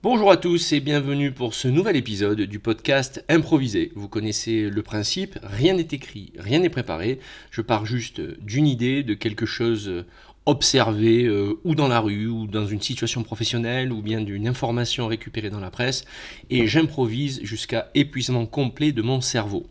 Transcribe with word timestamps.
Bonjour 0.00 0.30
à 0.30 0.36
tous 0.36 0.72
et 0.72 0.78
bienvenue 0.78 1.32
pour 1.32 1.54
ce 1.54 1.66
nouvel 1.66 1.96
épisode 1.96 2.42
du 2.42 2.60
podcast 2.60 3.24
Improvisé. 3.28 3.90
Vous 3.96 4.06
connaissez 4.06 4.70
le 4.70 4.82
principe, 4.84 5.40
rien 5.42 5.74
n'est 5.74 5.88
écrit, 5.90 6.32
rien 6.38 6.60
n'est 6.60 6.68
préparé. 6.68 7.18
Je 7.50 7.62
pars 7.62 7.84
juste 7.84 8.20
d'une 8.20 8.68
idée, 8.68 9.02
de 9.02 9.14
quelque 9.14 9.44
chose 9.44 10.04
observé 10.46 11.24
euh, 11.24 11.58
ou 11.64 11.74
dans 11.74 11.88
la 11.88 11.98
rue 11.98 12.28
ou 12.28 12.46
dans 12.46 12.64
une 12.64 12.80
situation 12.80 13.24
professionnelle 13.24 13.90
ou 13.90 14.00
bien 14.00 14.20
d'une 14.20 14.46
information 14.46 15.08
récupérée 15.08 15.50
dans 15.50 15.58
la 15.58 15.72
presse 15.72 16.04
et 16.48 16.68
j'improvise 16.68 17.40
jusqu'à 17.42 17.90
épuisement 17.96 18.46
complet 18.46 18.92
de 18.92 19.02
mon 19.02 19.20
cerveau. 19.20 19.66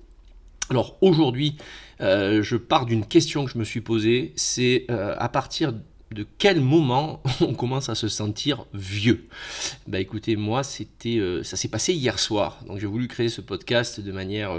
Alors 0.69 0.97
aujourd'hui, 0.99 1.55
euh, 2.01 2.43
je 2.43 2.57
pars 2.57 2.85
d'une 2.85 3.05
question 3.05 3.45
que 3.45 3.51
je 3.51 3.57
me 3.57 3.63
suis 3.63 3.79
posée, 3.79 4.33
c'est 4.35 4.87
euh, 4.91 5.15
à 5.17 5.29
partir 5.29 5.71
de 6.11 6.25
quel 6.37 6.61
moment 6.61 7.21
on 7.41 7.53
commence 7.53 7.89
à 7.89 7.95
se 7.95 8.07
sentir 8.07 8.65
vieux. 8.73 9.27
Bah 9.87 9.99
écoutez, 9.99 10.35
moi 10.35 10.63
c'était, 10.63 11.17
euh, 11.17 11.43
ça 11.43 11.57
s'est 11.57 11.67
passé 11.67 11.93
hier 11.93 12.19
soir, 12.19 12.59
donc 12.67 12.79
j'ai 12.79 12.87
voulu 12.87 13.07
créer 13.07 13.29
ce 13.29 13.41
podcast 13.41 13.99
de 13.99 14.11
manière, 14.11 14.51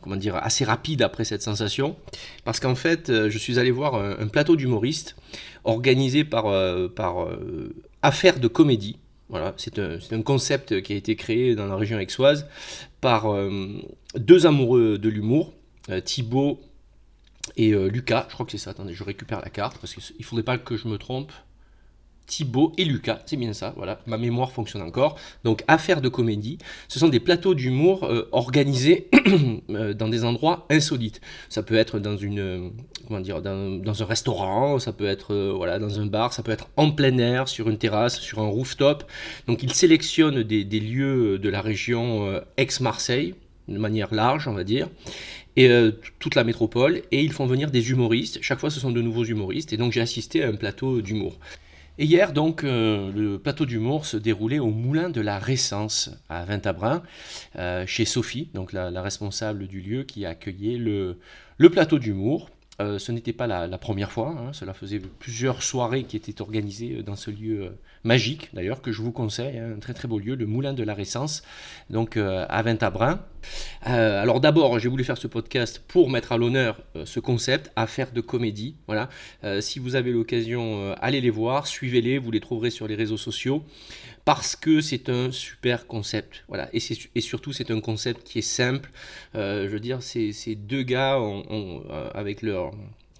comment 0.00 0.16
dire, 0.16 0.36
assez 0.36 0.64
rapide 0.64 1.02
après 1.02 1.24
cette 1.24 1.42
sensation, 1.42 1.96
parce 2.44 2.60
qu'en 2.60 2.74
fait, 2.74 3.28
je 3.28 3.38
suis 3.38 3.58
allé 3.58 3.70
voir 3.70 3.94
un, 3.94 4.26
plateau 4.28 4.56
d'humoristes 4.56 5.16
organisé 5.64 6.24
par, 6.24 6.44
par 6.94 7.28
Affaires 8.02 8.40
de 8.40 8.48
comédie. 8.48 8.98
Voilà, 9.28 9.54
c'est 9.56 9.78
un, 9.78 9.98
un, 10.10 10.22
concept 10.22 10.82
qui 10.82 10.92
a 10.92 10.96
été 10.96 11.16
créé 11.16 11.54
dans 11.54 11.66
la 11.66 11.76
région 11.76 11.98
aixoise 11.98 12.46
par 13.00 13.26
deux 14.14 14.46
amoureux 14.46 14.98
de 14.98 15.08
l'humour, 15.08 15.52
Thibaut 16.04 16.60
et 17.56 17.72
euh, 17.72 17.88
Lucas, 17.88 18.26
je 18.28 18.34
crois 18.34 18.44
que 18.44 18.52
c'est 18.52 18.58
ça, 18.58 18.70
attendez, 18.70 18.92
je 18.92 19.04
récupère 19.04 19.40
la 19.40 19.50
carte 19.50 19.78
parce 19.78 19.94
qu'il 19.94 20.16
ne 20.18 20.24
faudrait 20.24 20.42
pas 20.42 20.58
que 20.58 20.76
je 20.76 20.88
me 20.88 20.98
trompe. 20.98 21.32
Thibaut 22.26 22.72
et 22.76 22.84
Lucas, 22.84 23.20
c'est 23.24 23.36
bien 23.36 23.52
ça, 23.52 23.72
voilà, 23.76 24.00
ma 24.06 24.18
mémoire 24.18 24.50
fonctionne 24.50 24.82
encore. 24.82 25.16
Donc, 25.44 25.62
affaires 25.68 26.00
de 26.00 26.08
comédie, 26.08 26.58
ce 26.88 26.98
sont 26.98 27.06
des 27.06 27.20
plateaux 27.20 27.54
d'humour 27.54 28.02
euh, 28.02 28.28
organisés 28.32 29.08
euh, 29.70 29.94
dans 29.94 30.08
des 30.08 30.24
endroits 30.24 30.66
insolites. 30.68 31.20
Ça 31.48 31.62
peut 31.62 31.76
être 31.76 32.00
dans 32.00 32.16
une, 32.16 32.72
comment 33.06 33.20
dire, 33.20 33.40
dans, 33.42 34.02
un 34.02 34.04
restaurant, 34.04 34.80
ça 34.80 34.92
peut 34.92 35.06
être 35.06 35.52
voilà, 35.56 35.78
dans 35.78 36.00
un 36.00 36.06
bar, 36.06 36.32
ça 36.32 36.42
peut 36.42 36.50
être 36.50 36.68
en 36.76 36.90
plein 36.90 37.16
air, 37.18 37.46
sur 37.46 37.70
une 37.70 37.78
terrasse, 37.78 38.18
sur 38.18 38.40
un 38.40 38.48
rooftop. 38.48 39.04
Donc, 39.46 39.62
ils 39.62 39.72
sélectionnent 39.72 40.42
des, 40.42 40.64
des 40.64 40.80
lieux 40.80 41.38
de 41.38 41.48
la 41.48 41.60
région 41.60 42.42
ex-Marseille, 42.56 43.36
de 43.68 43.78
manière 43.78 44.12
large, 44.12 44.48
on 44.48 44.52
va 44.52 44.64
dire 44.64 44.88
et 45.56 45.68
euh, 45.68 45.90
toute 46.18 46.34
la 46.34 46.44
métropole, 46.44 47.02
et 47.10 47.22
ils 47.22 47.32
font 47.32 47.46
venir 47.46 47.70
des 47.70 47.90
humoristes. 47.90 48.38
Chaque 48.42 48.60
fois, 48.60 48.70
ce 48.70 48.78
sont 48.78 48.90
de 48.90 49.00
nouveaux 49.00 49.24
humoristes, 49.24 49.72
et 49.72 49.76
donc 49.76 49.92
j'ai 49.92 50.02
assisté 50.02 50.44
à 50.44 50.48
un 50.48 50.54
plateau 50.54 51.00
d'humour. 51.00 51.38
Et 51.98 52.04
hier, 52.04 52.34
donc, 52.34 52.62
euh, 52.62 53.10
le 53.12 53.38
plateau 53.38 53.64
d'humour 53.64 54.04
se 54.04 54.18
déroulait 54.18 54.58
au 54.58 54.68
Moulin 54.68 55.08
de 55.08 55.22
la 55.22 55.38
Résence, 55.38 56.10
à 56.28 56.44
Vintabrin, 56.44 57.02
euh, 57.56 57.86
chez 57.86 58.04
Sophie, 58.04 58.50
donc 58.52 58.74
la, 58.74 59.00
responsable 59.00 59.66
du 59.66 59.80
lieu 59.80 60.02
qui 60.02 60.26
accueillait 60.26 60.76
le, 60.76 61.18
le 61.56 61.70
plateau 61.70 61.98
d'humour. 61.98 62.50
Ce 62.78 63.10
n'était 63.10 63.32
pas 63.32 63.46
la, 63.46 63.78
première 63.78 64.12
fois, 64.12 64.36
hein. 64.38 64.52
cela 64.52 64.74
faisait 64.74 64.98
plusieurs 64.98 65.62
soirées 65.62 66.04
qui 66.04 66.14
étaient 66.14 66.42
organisées 66.42 67.02
dans 67.02 67.16
ce 67.16 67.30
lieu 67.30 67.72
magique, 68.04 68.50
d'ailleurs, 68.52 68.82
que 68.82 68.92
je 68.92 69.00
vous 69.00 69.12
conseille, 69.12 69.56
hein. 69.56 69.72
un 69.76 69.78
très 69.78 69.94
très 69.94 70.06
beau 70.06 70.18
lieu, 70.18 70.34
le 70.34 70.44
Moulin 70.44 70.74
de 70.74 70.82
la 70.82 70.92
Résence, 70.92 71.42
donc 71.88 72.18
à 72.18 72.62
Vintabrin. 72.62 73.20
Alors 73.82 74.40
d'abord, 74.40 74.78
j'ai 74.78 74.88
voulu 74.88 75.04
faire 75.04 75.18
ce 75.18 75.26
podcast 75.26 75.82
pour 75.86 76.10
mettre 76.10 76.32
à 76.32 76.38
l'honneur 76.38 76.80
ce 77.04 77.20
concept, 77.20 77.70
affaire 77.76 78.10
de 78.12 78.20
comédie. 78.20 78.76
Voilà. 78.86 79.08
si 79.60 79.78
vous 79.78 79.94
avez 79.94 80.10
l'occasion, 80.10 80.94
allez 81.00 81.20
les 81.20 81.30
voir, 81.30 81.66
suivez-les, 81.66 82.18
vous 82.18 82.30
les 82.30 82.40
trouverez 82.40 82.70
sur 82.70 82.88
les 82.88 82.94
réseaux 82.94 83.16
sociaux 83.16 83.64
parce 84.26 84.56
que 84.56 84.80
c'est 84.80 85.08
un 85.08 85.30
super 85.30 85.86
concept. 85.86 86.44
Voilà. 86.48 86.68
Et, 86.72 86.80
surtout, 87.20 87.52
c'est 87.52 87.70
un 87.70 87.80
concept 87.80 88.24
qui 88.24 88.40
est 88.40 88.42
simple. 88.42 88.90
Euh, 89.36 89.66
je 89.66 89.68
veux 89.68 89.80
dire, 89.80 90.02
ces, 90.02 90.32
deux 90.56 90.82
gars, 90.82 91.16
euh, 91.16 92.10
avec 92.12 92.42
leur, 92.42 92.72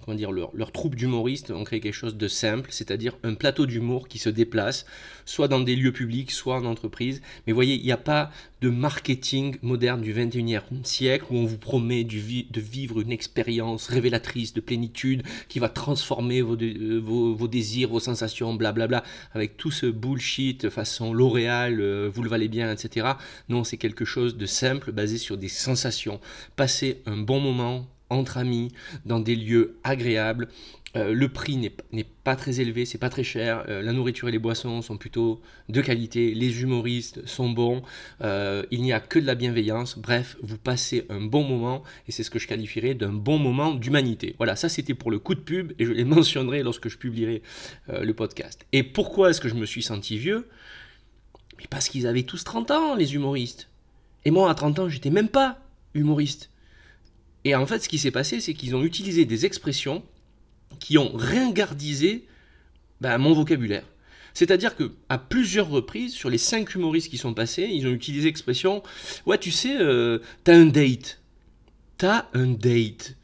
comment 0.07 0.17
dire, 0.17 0.31
leur, 0.31 0.73
troupe 0.73 0.95
d'humoristes, 0.95 1.51
ont 1.51 1.65
créé 1.65 1.81
quelque 1.81 1.93
chose 1.93 2.17
de 2.17 2.29
simple, 2.29 2.69
c'est-à-dire 2.71 3.17
un 3.25 3.35
plateau 3.35 3.67
d'humour 3.67 4.07
qui 4.07 4.19
se 4.19 4.29
déplace, 4.29 4.87
soit 5.25 5.49
dans 5.49 5.59
des 5.59 5.75
lieux 5.75 5.93
publics, 5.93 6.31
soit 6.31 6.57
en 6.57 6.65
entreprise. 6.65 7.23
Mais 7.47 7.53
voyez, 7.53 7.75
il 7.75 7.83
n'y 7.83 7.93
a 7.93 7.97
pas 7.97 8.31
de 8.61 8.71
marketing 8.71 9.57
moderne 9.63 10.01
du 10.01 10.15
21e 10.15 10.85
siècle 10.85 11.27
où 11.31 11.37
on 11.37 11.45
vous 11.45 11.59
promet 11.59 12.05
de 12.05 12.61
vivre 12.61 13.01
une 13.01 13.11
expérience 13.11 13.89
révélatrice 13.89 14.55
de 14.55 14.61
plénitude 14.61 15.25
qui 15.49 15.59
va 15.59 15.69
transformer 15.69 16.41
vos, 16.41 16.57
euh, 16.57 17.01
vos, 17.03 17.49
désirs, 17.49 17.89
vos 17.89 18.01
sensations, 18.01 18.55
blablabla, 18.55 19.03
avec 19.35 19.57
tout 19.57 19.73
ce 19.73 19.87
bullshit 19.87 20.71
façon 20.71 21.13
L'Oréal, 21.13 21.81
euh, 21.81 22.09
vous 22.13 22.23
le 22.23 22.31
valez 22.31 22.49
bien, 22.49 22.73
etc. 22.73 23.09
Non, 23.49 23.65
c'est 23.65 23.77
quelque 23.77 24.05
chose 24.05 24.37
de 24.37 24.47
simple, 24.47 24.93
basé 24.93 25.19
sur 25.19 25.37
des 25.37 25.49
sensations. 25.49 26.21
Passer 26.55 27.03
un 27.07 27.17
bon 27.17 27.41
moment 27.41 27.89
entre 28.11 28.39
amis, 28.39 28.73
dans 29.05 29.21
des 29.21 29.37
lieux 29.37 29.79
agréables, 29.85 30.49
euh, 30.97 31.13
le 31.13 31.29
prix 31.29 31.57
n'est 31.57 32.05
pas 32.25 32.37
très 32.37 32.61
élevé, 32.61 32.85
c'est 32.87 32.99
pas 32.99 33.11
très 33.11 33.25
cher. 33.25 33.65
Euh, 33.69 33.83
la 33.83 33.93
nourriture 33.93 34.29
et 34.29 34.33
les 34.33 34.39
boissons 34.39 34.81
sont 34.81 34.97
plutôt 34.97 35.41
de 35.69 35.81
qualité. 35.83 36.33
Les 36.35 36.63
humoristes 36.63 37.27
sont 37.27 37.51
bons. 37.51 37.83
Euh, 38.23 38.65
il 38.71 38.83
n'y 38.83 38.93
a 38.93 39.01
que 39.01 39.19
de 39.19 39.27
la 39.27 39.35
bienveillance. 39.35 39.99
Bref, 39.99 40.37
vous 40.43 40.57
passez 40.57 41.05
un 41.11 41.21
bon 41.21 41.45
moment 41.45 41.83
et 42.09 42.13
c'est 42.13 42.23
ce 42.23 42.31
que 42.31 42.39
je 42.39 42.49
qualifierais 42.49 42.95
d'un 42.95 43.13
bon 43.13 43.39
moment 43.39 43.75
d'humanité. 43.75 44.35
Voilà, 44.39 44.57
ça 44.57 44.69
c'était 44.69 44.95
pour 44.95 45.11
le 45.11 45.19
coup 45.19 45.35
de 45.35 45.41
pub 45.41 45.73
et 45.79 45.85
je 45.85 45.93
les 45.93 46.05
mentionnerai 46.17 46.63
lorsque 46.63 46.89
je 46.89 46.97
publierai 46.97 47.43
le 47.89 48.13
podcast. 48.13 48.65
Et 48.73 48.83
pourquoi 48.83 49.31
est-ce 49.31 49.41
que 49.41 49.49
je 49.49 49.55
me 49.55 49.67
suis 49.67 49.83
senti 49.83 50.17
vieux? 50.17 50.49
Parce 51.69 51.89
qu'ils 51.89 52.07
avaient 52.07 52.23
tous 52.23 52.45
30 52.45 52.71
ans, 52.71 52.95
les 52.95 53.15
humoristes. 53.15 53.69
Et 54.25 54.31
moi, 54.31 54.51
à 54.51 54.55
30 54.55 54.79
ans, 54.79 54.89
j'étais 54.89 55.11
même 55.11 55.29
pas 55.29 55.59
humoriste. 55.95 56.51
Et 57.47 57.55
en 57.55 57.65
fait, 57.65 57.79
ce 57.79 57.89
qui 57.89 57.99
s'est 57.99 58.11
passé, 58.11 58.41
c'est 58.41 58.55
qu'ils 58.55 58.75
ont 58.75 58.83
utilisé 58.83 59.25
des 59.25 59.47
expressions 59.47 60.03
qui 60.81 60.99
ont 60.99 61.13
ringardisé 61.15 62.25
ben, 63.01 63.19
mon 63.19 63.35
vocabulaire. 63.35 63.85
C'est-à-dire 64.35 64.75
que 64.75 64.95
à 65.09 65.17
plusieurs 65.17 65.69
reprises, 65.69 66.13
sur 66.13 66.29
les 66.29 66.39
cinq 66.39 66.75
humoristes 66.75 67.09
qui 67.09 67.19
sont 67.19 67.35
passés, 67.35 67.69
ils 67.73 67.87
ont 67.87 67.93
utilisé 67.93 68.27
l'expression 68.27 68.83
Ouais, 69.27 69.39
tu 69.39 69.53
sais, 69.53 69.77
euh, 69.81 70.19
t'as 70.43 70.57
un 70.57 70.67
date. 70.67 71.23
T'as 71.99 72.27
un 72.35 72.49
date. 72.49 73.15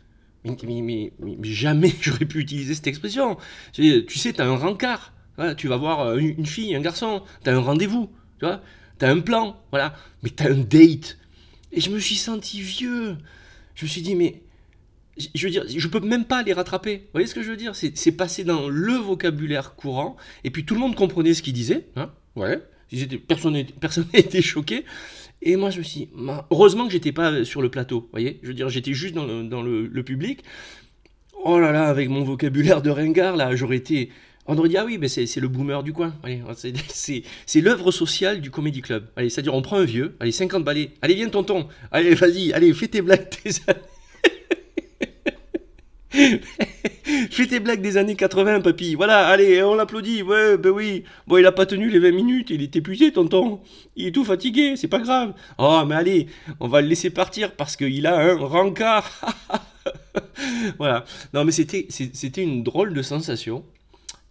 Mais, 0.44 1.12
jamais 1.43 1.93
j'aurais 2.00 2.25
pu 2.25 2.39
utiliser 2.39 2.77
cette 2.77 2.87
expression. 2.87 3.39
Tu 3.72 4.06
sais, 4.09 4.34
t'as 4.34 4.47
un 4.47 4.56
rencard. 4.56 5.12
tu 5.56 5.66
vas 5.66 5.78
voir 5.78 5.99
euh, 6.03 6.19
une, 6.19 6.47
fille, 6.47 6.77
un 6.77 6.81
garçon. 6.81 7.25
T'as 7.43 7.54
un 7.54 7.60
rendez-vous. 7.60 8.09
Tu 8.39 8.47
vois 8.47 8.62
T'as 8.99 9.10
un 9.10 9.19
plan. 9.19 9.60
Voilà. 9.72 9.97
Mais 10.22 10.31
t'as 10.31 10.53
un 10.53 10.59
date. 10.59 11.19
Et 11.72 11.81
je 11.81 11.91
me 11.91 11.99
suis 11.99 12.15
senti 12.15 12.60
vieux. 12.60 13.16
Je 13.82 13.87
me 13.87 13.91
suis 13.91 14.03
dit, 14.03 14.15
mais 14.15 14.37
je 15.34 15.44
veux 15.44 15.50
dire, 15.50 15.65
je 15.66 15.88
peux 15.88 15.98
même 15.98 16.25
pas 16.25 16.44
les 16.44 16.53
rattraper. 16.53 16.98
Vous 16.98 17.10
voyez 17.15 17.26
ce 17.26 17.34
que 17.34 17.43
je 17.43 17.50
veux 17.50 17.56
dire? 17.56 17.75
C'est 17.75 18.12
passé 18.12 18.44
dans 18.44 18.69
le 18.69 18.93
vocabulaire 18.93 19.75
courant, 19.75 20.16
et 20.44 20.50
puis 20.50 20.65
tout 20.65 20.75
le 20.75 20.81
monde 20.81 20.94
comprenait 20.94 21.34
ce 21.34 21.43
qu'il 21.43 21.53
disait. 21.53 21.87
Hein 21.97 22.12
ouais. 22.37 22.62
Personne 23.26 23.66
n'était 24.15 24.41
choqué. 24.41 24.84
Et 25.42 25.56
moi, 25.56 25.71
je 25.71 25.78
me 25.78 25.82
suis 25.82 26.03
dit, 26.03 26.09
heureusement 26.53 26.87
que 26.87 26.92
j'étais 26.92 27.10
pas 27.10 27.44
sur 27.44 27.60
le 27.60 27.71
plateau. 27.71 28.09
Voyez? 28.12 28.38
Je 28.44 28.48
veux 28.48 28.54
dire, 28.54 28.69
j'étais 28.69 28.92
juste 28.92 29.16
dans, 29.16 29.25
le, 29.25 30.03
public. 30.04 30.44
Oh 31.44 31.59
là 31.59 31.72
là, 31.72 31.88
avec 31.88 32.09
mon 32.09 32.22
vocabulaire 32.22 32.82
de 32.82 32.91
ringard, 32.91 33.37
là, 33.37 33.56
j'aurais 33.56 33.78
été. 33.78 34.12
On 34.47 34.54
dit, 34.66 34.76
ah 34.76 34.84
oui, 34.84 34.98
mais 34.98 35.08
c'est 35.08 35.36
le 35.38 35.48
boomer 35.48 35.82
du 35.82 35.92
coin. 35.92 36.14
C'est 36.92 37.60
l'œuvre 37.60 37.92
sociale 37.92 38.41
du 38.41 38.50
Comedy 38.50 38.82
Club. 38.82 39.06
C'est-à-dire, 39.16 39.54
on 39.54 39.62
prend 39.62 39.76
un 39.76 39.84
vieux, 39.84 40.16
allez, 40.19 40.32
50 40.32 40.64
balais. 40.64 40.91
Allez, 41.00 41.14
viens, 41.14 41.28
tonton. 41.28 41.69
Allez, 41.92 42.14
vas-y, 42.14 42.53
allez, 42.53 42.72
fais 42.75 42.88
tes 42.88 43.03
blagues, 43.03 43.28
tes 43.30 43.50
Fais 47.30 47.47
tes 47.47 47.60
blagues 47.60 47.80
des 47.80 47.97
années 47.97 48.16
80, 48.16 48.60
papy. 48.60 48.94
Voilà, 48.94 49.28
allez, 49.28 49.62
on 49.62 49.75
l'applaudit. 49.75 50.22
Ouais, 50.22 50.59
ben 50.59 50.70
oui. 50.70 51.04
Bon, 51.26 51.38
il 51.38 51.47
a 51.47 51.53
pas 51.53 51.64
tenu 51.64 51.88
les 51.88 51.98
20 51.98 52.10
minutes, 52.10 52.50
il 52.50 52.62
est 52.62 52.76
épuisé, 52.76 53.12
tonton. 53.12 53.60
Il 53.97 54.09
est 54.09 54.12
tout 54.12 54.24
fatigué, 54.24 54.74
c'est 54.77 54.88
pas 54.88 54.98
grave. 54.98 55.33
Oh, 55.59 55.83
mais 55.86 55.95
allez, 55.95 56.27
on 56.60 56.68
va 56.68 56.83
le 56.83 56.88
laisser 56.88 57.10
partir 57.10 57.53
parce 57.53 57.77
qu'il 57.77 58.06
a 58.06 58.18
un 58.18 58.36
rencard. 58.36 59.10
voilà. 60.78 61.04
Non, 61.33 61.45
mais 61.45 61.53
c'était 61.53 62.42
une 62.42 62.62
drôle 62.62 62.92
de 62.92 63.03
sensation. 63.03 63.65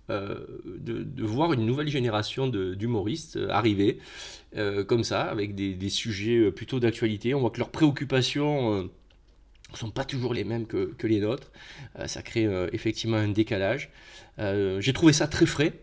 Euh, 0.09 0.45
de, 0.65 1.23
voir 1.23 1.53
une 1.53 1.65
nouvelle 1.65 1.87
génération 1.87 2.47
d'humoristes 2.47 3.39
arriver 3.49 3.99
euh, 4.57 4.83
comme 4.83 5.03
ça, 5.05 5.21
avec 5.21 5.55
des, 5.55 5.73
des 5.73 5.89
sujets 5.89 6.51
plutôt 6.51 6.79
d'actualité. 6.79 7.33
On 7.33 7.39
voit 7.39 7.51
que 7.51 7.59
leurs 7.59 7.69
préoccupations 7.69 8.89
ne 9.71 9.77
sont 9.77 9.91
pas 9.91 10.05
toujours 10.05 10.33
les 10.33 10.43
mêmes 10.43 10.67
que, 10.67 10.95
les 11.03 11.19
nôtres. 11.19 11.51
Euh, 11.99 12.07
ça 12.07 12.21
crée 12.21 12.45
euh, 12.45 12.69
effectivement 12.73 13.17
un 13.17 13.29
décalage. 13.29 13.89
Euh, 14.39 14.79
j'ai 14.81 14.93
trouvé 14.93 15.13
ça 15.13 15.27
très 15.27 15.45
frais. 15.45 15.73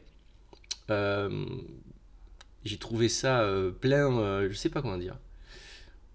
j'ai 2.64 2.78
trouvé 2.78 3.08
ça 3.08 3.46
plein, 3.80 4.48
je 4.48 4.54
sais 4.54 4.68
pas 4.68 4.82
comment 4.82 4.98
dire. 4.98 5.16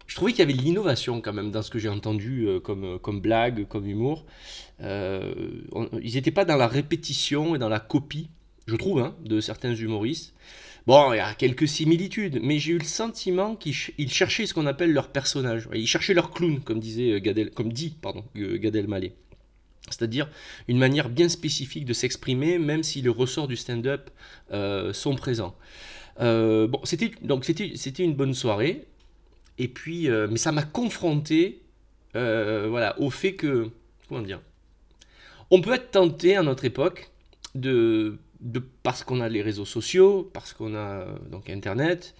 Je 0.07 0.15
trouvais 0.15 0.31
qu'il 0.31 0.39
y 0.39 0.43
avait 0.43 0.53
de 0.53 0.61
l'innovation 0.61 1.21
quand 1.21 1.33
même 1.33 1.51
dans 1.51 1.61
ce 1.61 1.71
que 1.71 1.79
j'ai 1.79 1.89
entendu 1.89 2.47
comme, 2.63 2.99
comme 2.99 3.21
blague, 3.21 3.67
comme 3.67 3.87
humour. 3.87 4.25
ils 4.79 6.13
n'étaient 6.13 6.31
pas 6.31 6.45
dans 6.45 6.57
la 6.57 6.67
répétition 6.67 7.55
et 7.55 7.59
dans 7.59 7.69
la 7.69 7.79
copie, 7.79 8.29
je 8.67 8.75
trouve, 8.75 8.99
hein, 8.99 9.15
de 9.23 9.39
certains 9.39 9.73
humoristes. 9.73 10.33
Bon, 10.85 11.13
il 11.13 11.17
y 11.17 11.19
a 11.19 11.33
quelques 11.33 11.67
similitudes, 11.67 12.39
mais 12.43 12.59
j'ai 12.59 12.73
eu 12.73 12.77
le 12.77 12.83
sentiment 12.83 13.55
qu'ils 13.55 14.11
cherchaient 14.11 14.45
ce 14.45 14.53
qu'on 14.53 14.65
appelle 14.65 14.91
leur 14.91 15.09
personnage. 15.09 15.69
Ils 15.73 15.87
cherchaient 15.87 16.13
leur 16.13 16.31
clown, 16.31 16.59
comme, 16.59 16.79
disait 16.81 17.21
Gadel, 17.21 17.51
comme 17.51 17.71
dit 17.71 17.95
pardon, 18.01 18.25
Gad 18.35 18.75
Elmaleh. 18.75 19.13
C'est-à-dire 19.89 20.29
une 20.67 20.77
manière 20.77 21.09
bien 21.09 21.29
spécifique 21.29 21.85
de 21.85 21.93
s'exprimer, 21.93 22.57
même 22.57 22.83
si 22.83 23.01
les 23.01 23.09
ressorts 23.09 23.47
du 23.47 23.55
stand-up 23.55 24.09
euh, 24.51 24.91
sont 24.93 25.15
présents. 25.15 25.55
Euh, 26.19 26.67
bon, 26.67 26.81
donc 27.21 27.45
c'était 27.45 28.03
une 28.03 28.13
bonne 28.13 28.33
soirée. 28.33 28.85
Et 29.57 29.67
puis, 29.67 30.09
euh, 30.09 30.27
mais 30.29 30.37
ça 30.37 30.51
m'a 30.51 30.63
confronté, 30.63 31.61
voilà, 32.13 32.99
au 32.99 33.09
fait 33.09 33.33
que 33.33 33.69
comment 34.07 34.21
dire, 34.21 34.41
on 35.51 35.61
peut 35.61 35.73
être 35.73 35.91
tenté 35.91 36.35
à 36.35 36.43
notre 36.43 36.65
époque 36.65 37.09
de, 37.55 38.17
parce 38.83 39.03
qu'on 39.03 39.21
a 39.21 39.29
les 39.29 39.41
réseaux 39.41 39.65
sociaux, 39.65 40.29
parce 40.33 40.53
qu'on 40.53 40.75
a 40.75 41.05
donc 41.31 41.49
Internet, 41.49 42.15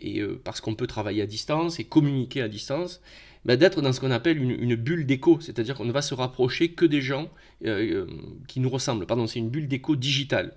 et 0.00 0.22
parce 0.44 0.60
qu'on 0.60 0.74
peut 0.74 0.86
travailler 0.86 1.22
à 1.22 1.26
distance 1.26 1.80
et 1.80 1.84
communiquer 1.84 2.42
à 2.42 2.48
distance, 2.48 3.00
bah, 3.46 3.54
d'être 3.54 3.80
dans 3.80 3.92
ce 3.92 4.00
qu'on 4.00 4.10
appelle 4.10 4.42
une, 4.42 4.74
bulle 4.74 5.06
d'écho, 5.06 5.38
c'est-à-dire 5.40 5.76
qu'on 5.76 5.84
ne 5.84 5.92
va 5.92 6.02
se 6.02 6.14
rapprocher 6.14 6.72
que 6.72 6.84
des 6.84 7.00
gens 7.00 7.30
euh, 7.64 8.04
euh, 8.04 8.06
qui 8.48 8.58
nous 8.58 8.68
ressemblent. 8.68 9.06
Pardon, 9.06 9.28
c'est 9.28 9.38
une 9.38 9.50
bulle 9.50 9.68
d'écho 9.68 9.94
digitale 9.94 10.52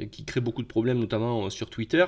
euh, 0.00 0.06
qui 0.06 0.24
crée 0.24 0.40
beaucoup 0.40 0.62
de 0.62 0.68
problèmes, 0.68 1.00
notamment 1.00 1.50
sur 1.50 1.68
Twitter, 1.68 2.04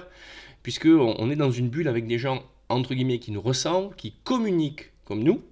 puisqu'on 0.63 1.17
on 1.19 1.31
est 1.33 1.37
dans 1.37 1.51
une 1.51 1.69
bulle 1.69 1.89
avec 1.89 2.07
des 2.07 2.19
gens, 2.19 2.45
entre 2.71 2.95
guillemets, 2.95 3.19
qui 3.19 3.33
nous 3.33 3.41
ressemblent, 3.41 3.95
qui 3.97 4.15
communiquent 4.25 4.93
comme 5.05 5.23
nous, 5.23 5.43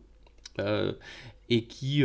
et 1.50 1.62
qui, 1.64 2.02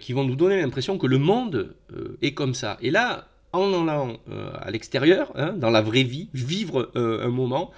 qui 0.00 0.12
vont 0.12 0.24
nous 0.24 0.34
donner 0.36 0.60
l'impression 0.60 0.98
que 0.98 1.06
le 1.06 1.18
monde 1.18 1.74
est 2.20 2.34
comme 2.34 2.54
ça. 2.54 2.78
Et 2.80 2.90
là, 2.90 3.28
en 3.52 3.72
allant 3.86 4.16
à 4.60 4.70
l'extérieur, 4.70 5.30
hein, 5.36 5.52
dans 5.52 5.70
la 5.70 5.82
vraie 5.82 6.02
vie, 6.02 6.28
vivre 6.34 6.90
un 6.94 7.28
moment, 7.28 7.70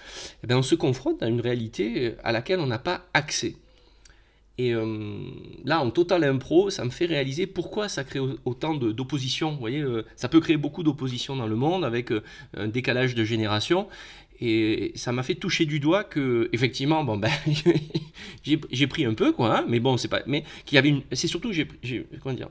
eh 0.42 0.46
bien, 0.46 0.56
on 0.58 0.62
se 0.62 0.74
confronte 0.74 1.22
à 1.22 1.28
une 1.28 1.40
réalité 1.40 2.14
à 2.24 2.32
laquelle 2.32 2.60
on 2.60 2.66
n'a 2.66 2.78
pas 2.78 3.02
accès. 3.12 3.56
Et 4.56 4.72
euh, 4.72 4.84
là, 5.64 5.80
en 5.80 5.90
total 5.90 6.22
impro, 6.22 6.70
ça 6.70 6.84
me 6.84 6.90
fait 6.90 7.06
réaliser 7.06 7.46
pourquoi 7.48 7.88
ça 7.88 8.04
crée 8.04 8.20
autant 8.44 8.74
d'opposition. 8.74 9.50
Vous 9.50 9.58
voyez, 9.58 9.80
euh, 9.80 10.04
ça 10.14 10.28
peut 10.28 10.38
créer 10.38 10.56
beaucoup 10.56 10.84
d'opposition 10.84 11.34
dans 11.34 11.48
le 11.48 11.56
monde 11.56 11.84
avec 11.84 12.12
euh, 12.12 12.22
un 12.56 12.68
décalage 12.68 13.16
de 13.16 13.24
génération. 13.24 13.88
Et 14.46 14.92
ça 14.94 15.12
m'a 15.12 15.22
fait 15.22 15.34
toucher 15.34 15.64
du 15.64 15.80
doigt 15.80 16.04
que, 16.04 16.48
effectivement, 16.52 17.02
bon, 17.04 17.16
ben, 17.16 17.30
j'ai 18.42 18.86
pris 18.86 19.04
un 19.04 19.14
peu, 19.14 19.32
quoi, 19.32 19.58
hein, 19.58 19.64
mais 19.68 19.80
bon, 19.80 19.96
c'est 19.96 20.08
pas. 20.08 20.20
Mais 20.26 20.44
qu'il 20.64 20.76
y 20.76 20.78
avait 20.78 20.90
une. 20.90 21.02
C'est 21.12 21.28
surtout, 21.28 21.52
j'ai. 21.52 21.66
Comment 22.22 22.34
dire 22.34 22.50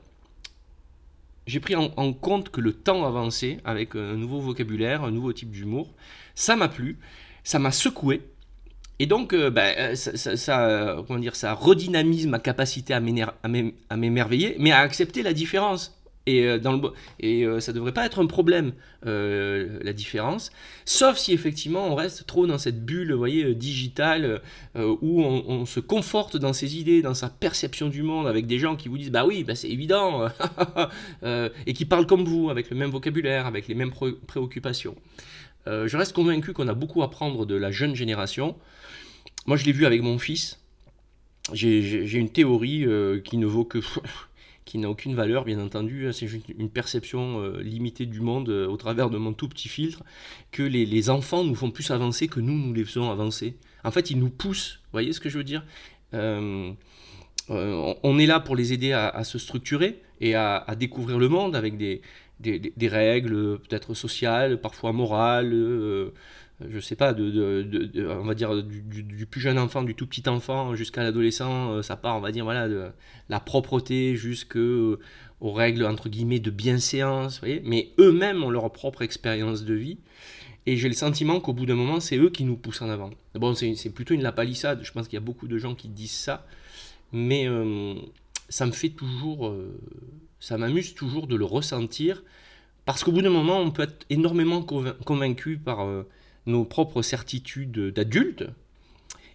J'ai 1.46 1.60
pris 1.60 1.76
en, 1.76 2.12
compte 2.12 2.50
que 2.50 2.60
le 2.60 2.72
temps 2.72 3.04
avançait 3.06 3.58
avec 3.64 3.94
un 3.94 4.16
nouveau 4.16 4.40
vocabulaire, 4.40 5.04
un 5.04 5.10
nouveau 5.10 5.32
type 5.32 5.50
d'humour. 5.50 5.94
Ça 6.34 6.56
m'a 6.56 6.68
plu, 6.68 6.98
ça 7.44 7.58
m'a 7.58 7.70
secoué 7.70 8.22
et 8.98 9.06
donc, 9.06 9.32
euh, 9.32 9.50
bah, 9.50 9.72
euh, 9.76 9.94
ça, 9.96 10.68
euh, 10.68 11.02
comment 11.02 11.18
dire, 11.18 11.34
ça 11.34 11.52
redynamise 11.52 12.26
ma 12.26 12.38
capacité 12.38 12.94
à 12.94 13.00
m'émerveiller, 13.96 14.56
mais 14.58 14.70
à 14.70 14.78
accepter 14.78 15.22
la 15.22 15.32
différence. 15.32 16.00
Et, 16.26 16.58
dans 16.58 16.72
le, 16.72 16.80
et 17.20 17.44
ça 17.60 17.72
ne 17.72 17.76
devrait 17.76 17.92
pas 17.92 18.06
être 18.06 18.22
un 18.22 18.26
problème, 18.26 18.72
la 19.02 19.92
différence, 19.92 20.52
sauf 20.86 21.18
si 21.18 21.32
effectivement 21.32 21.86
on 21.86 21.94
reste 21.94 22.26
trop 22.26 22.46
dans 22.46 22.56
cette 22.56 22.82
bulle 22.82 23.12
vous 23.12 23.18
voyez, 23.18 23.54
digitale 23.54 24.40
où 24.74 25.22
on, 25.22 25.66
se 25.66 25.80
conforte 25.80 26.38
dans 26.38 26.54
ses 26.54 26.78
idées, 26.78 27.02
dans 27.02 27.12
sa 27.12 27.28
perception 27.28 27.90
du 27.90 28.02
monde, 28.02 28.26
avec 28.26 28.46
des 28.46 28.58
gens 28.58 28.74
qui 28.74 28.88
vous 28.88 28.96
disent 28.96 29.10
Bah 29.10 29.26
oui, 29.26 29.44
bah 29.44 29.54
c'est 29.54 29.68
évident, 29.68 30.26
et 31.22 31.74
qui 31.74 31.84
parlent 31.84 32.06
comme 32.06 32.24
vous, 32.24 32.48
avec 32.48 32.70
le 32.70 32.76
même 32.76 32.90
vocabulaire, 32.90 33.44
avec 33.44 33.68
les 33.68 33.74
mêmes 33.74 33.92
préoccupations. 34.26 34.96
je 35.66 35.94
reste 35.94 36.14
convaincu 36.14 36.54
qu'on 36.54 36.68
a 36.68 36.74
beaucoup 36.74 37.02
à 37.02 37.10
prendre 37.10 37.44
de 37.44 37.54
la 37.54 37.70
jeune 37.70 37.94
génération. 37.94 38.56
Moi, 39.46 39.56
je 39.58 39.64
l'ai 39.64 39.72
vu 39.72 39.84
avec 39.84 40.02
mon 40.02 40.18
fils. 40.18 40.60
J'ai 41.52 42.14
une 42.14 42.30
théorie 42.30 42.86
euh, 42.86 43.20
qui 43.20 43.36
ne 43.36 43.46
vaut 43.46 43.64
que. 43.64 43.78
qui 44.64 44.78
n'a 44.78 44.88
aucune 44.88 45.14
valeur, 45.14 45.44
bien 45.44 45.60
entendu. 45.60 46.06
Hein. 46.06 46.12
C'est 46.12 46.26
juste 46.26 46.46
une 46.56 46.70
perception 46.70 47.40
euh, 47.40 47.62
limitée 47.62 48.06
du 48.06 48.20
monde 48.20 48.48
euh, 48.48 48.66
au 48.66 48.76
travers 48.76 49.10
de 49.10 49.18
mon 49.18 49.32
tout 49.32 49.48
petit 49.48 49.68
filtre. 49.68 50.02
Que 50.52 50.62
les, 50.62 51.10
enfants 51.10 51.44
nous 51.44 51.54
font 51.54 51.70
plus 51.70 51.90
avancer 51.90 52.28
que 52.28 52.40
nous, 52.40 52.54
nous 52.54 52.72
les 52.72 52.84
faisons 52.84 53.10
avancer. 53.10 53.56
En 53.84 53.90
fait, 53.90 54.10
ils 54.10 54.18
nous 54.18 54.30
poussent. 54.30 54.80
Vous 54.84 54.92
voyez 54.92 55.12
ce 55.12 55.20
que 55.20 55.28
je 55.28 55.38
veux 55.38 55.44
dire? 55.44 55.64
On 56.12 56.76
est 58.18 58.26
là 58.26 58.40
pour 58.40 58.56
les 58.56 58.72
aider 58.72 58.92
à, 58.92 59.24
se 59.24 59.38
structurer 59.38 60.00
et 60.20 60.34
à, 60.34 60.64
découvrir 60.78 61.18
le 61.18 61.28
monde 61.28 61.56
avec 61.56 61.76
des, 61.76 62.00
des, 62.40 62.88
règles 62.88 63.58
peut-être 63.58 63.94
sociales, 63.94 64.60
parfois 64.60 64.92
morales, 64.92 65.52
je 66.60 66.78
sais 66.78 66.94
pas, 66.94 67.12
de, 67.12 68.08
on 68.08 68.24
va 68.24 68.34
dire 68.34 68.62
du, 68.62 69.26
plus 69.26 69.40
jeune 69.40 69.58
enfant, 69.58 69.82
du 69.82 69.94
tout 69.94 70.06
petit 70.06 70.28
enfant 70.28 70.74
jusqu'à 70.74 71.02
l'adolescent, 71.02 71.72
euh, 71.72 71.82
ça 71.82 71.96
part, 71.96 72.16
on 72.16 72.20
va 72.20 72.32
dire, 72.32 72.44
voilà, 72.44 72.68
de 72.68 72.90
la 73.28 73.40
propreté 73.40 74.16
jusqu'aux 74.16 74.98
règles, 75.42 75.84
entre 75.84 76.08
guillemets, 76.08 76.38
de 76.38 76.50
bienséance, 76.50 77.40
voyez 77.40 77.60
mais 77.64 77.90
eux-mêmes 77.98 78.44
ont 78.44 78.50
leur 78.50 78.70
propre 78.72 79.02
expérience 79.02 79.64
de 79.64 79.74
vie. 79.74 79.98
Et 80.66 80.78
j'ai 80.78 80.88
le 80.88 80.94
sentiment 80.94 81.40
qu'au 81.40 81.52
bout 81.52 81.66
d'un 81.66 81.74
moment, 81.74 82.00
c'est 82.00 82.16
eux 82.16 82.30
qui 82.30 82.44
nous 82.44 82.56
poussent 82.56 82.80
en 82.80 82.88
avant. 82.88 83.10
Bon, 83.34 83.54
c'est 83.54 83.90
plutôt 83.90 84.14
une 84.14 84.22
lapalissade, 84.22 84.80
je 84.82 84.92
pense 84.92 85.08
qu'il 85.08 85.14
y 85.14 85.22
a 85.22 85.24
beaucoup 85.24 85.48
de 85.48 85.58
gens 85.58 85.74
qui 85.74 85.88
disent 85.88 86.12
ça, 86.12 86.46
mais 87.12 87.46
euh, 87.46 87.94
ça 88.48 88.64
me 88.64 88.72
fait 88.72 88.88
toujours, 88.88 89.48
euh, 89.48 89.78
ça 90.40 90.56
m'amuse 90.56 90.94
toujours 90.94 91.26
de 91.26 91.36
le 91.36 91.44
ressentir, 91.44 92.22
parce 92.86 93.04
qu'au 93.04 93.12
bout 93.12 93.22
d'un 93.22 93.30
moment, 93.30 93.60
on 93.60 93.72
peut 93.72 93.82
être 93.82 94.06
énormément 94.08 94.62
convaincu 94.62 95.58
par 95.58 95.86
nos 96.46 96.64
propres 96.64 97.02
certitudes 97.02 97.92
d'adultes, 97.94 98.44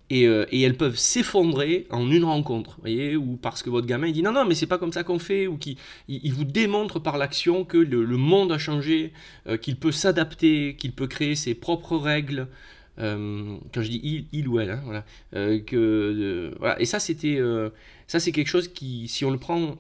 et, 0.10 0.28
euh, 0.28 0.46
et, 0.52 0.62
elles 0.62 0.76
peuvent 0.76 0.98
s'effondrer 0.98 1.86
en 1.92 2.10
une 2.10 2.24
rencontre, 2.24 2.78
voyez, 2.80 3.16
ou 3.16 3.38
parce 3.38 3.62
que 3.62 3.70
votre 3.70 3.86
gamin 3.86 4.08
il 4.08 4.14
dit 4.14 4.24
non 4.24 4.32
non 4.32 4.44
mais 4.44 4.56
c'est 4.56 4.66
pas 4.66 4.80
comme 4.80 4.92
ça 4.92 5.04
qu'on 5.04 5.20
fait, 5.20 5.46
ou 5.46 5.58
qu'il 5.58 5.78
il, 6.08 6.34
vous 6.34 6.46
démontre 6.46 7.00
par 7.00 7.18
l'action 7.18 7.64
que 7.64 7.78
le, 7.78 8.18
monde 8.18 8.52
a 8.52 8.58
changé, 8.58 9.14
euh, 9.48 9.58
qu'il 9.58 9.76
peut 9.76 9.92
s'adapter, 9.92 10.76
qu'il 10.78 10.94
peut 10.94 11.08
créer 11.08 11.36
ses 11.36 11.54
propres 11.54 11.96
règles. 11.98 12.48
Euh, 12.98 13.56
quand 13.72 13.82
je 13.82 13.90
dis 13.90 14.02
il, 14.04 14.26
il 14.32 14.48
ou 14.48 14.60
elle, 14.60 14.72
hein, 14.72 14.82
voilà, 14.84 15.06
voilà, 16.60 16.82
et 16.82 16.86
ça 16.86 17.00
c'était, 17.00 17.40
ça 18.08 18.20
c'est 18.20 18.32
quelque 18.32 18.48
chose 18.48 18.68
qui, 18.68 19.08
si 19.08 19.26
on 19.26 19.32
le 19.32 19.38
prend 19.38 19.78